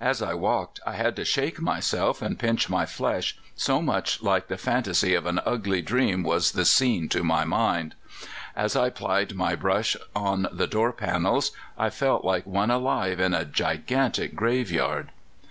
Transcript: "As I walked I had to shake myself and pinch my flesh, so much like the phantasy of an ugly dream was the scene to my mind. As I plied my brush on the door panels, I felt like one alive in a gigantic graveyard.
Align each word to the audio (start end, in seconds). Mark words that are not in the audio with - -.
"As 0.00 0.22
I 0.22 0.32
walked 0.32 0.80
I 0.86 0.94
had 0.94 1.14
to 1.16 1.26
shake 1.26 1.60
myself 1.60 2.22
and 2.22 2.38
pinch 2.38 2.70
my 2.70 2.86
flesh, 2.86 3.36
so 3.54 3.82
much 3.82 4.22
like 4.22 4.48
the 4.48 4.56
phantasy 4.56 5.12
of 5.14 5.26
an 5.26 5.42
ugly 5.44 5.82
dream 5.82 6.22
was 6.22 6.52
the 6.52 6.64
scene 6.64 7.06
to 7.10 7.22
my 7.22 7.44
mind. 7.44 7.94
As 8.56 8.74
I 8.74 8.88
plied 8.88 9.34
my 9.34 9.54
brush 9.54 9.94
on 10.16 10.48
the 10.50 10.66
door 10.66 10.94
panels, 10.94 11.52
I 11.76 11.90
felt 11.90 12.24
like 12.24 12.46
one 12.46 12.70
alive 12.70 13.20
in 13.20 13.34
a 13.34 13.44
gigantic 13.44 14.34
graveyard. 14.34 15.10